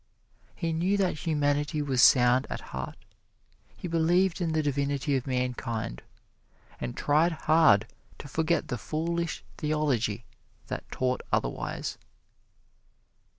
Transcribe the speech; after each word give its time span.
He 0.55 0.73
knew 0.73 0.97
that 0.97 1.27
humanity 1.27 1.79
was 1.79 2.01
sound 2.01 2.47
at 2.49 2.59
heart; 2.73 2.97
he 3.77 3.87
believed 3.87 4.41
in 4.41 4.51
the 4.53 4.63
divinity 4.63 5.15
of 5.15 5.27
mankind, 5.27 6.01
and 6.79 6.97
tried 6.97 7.33
hard 7.45 7.85
to 8.17 8.27
forget 8.27 8.69
the 8.69 8.79
foolish 8.79 9.43
theology 9.57 10.25
that 10.69 10.89
taught 10.89 11.21
otherwise. 11.31 11.99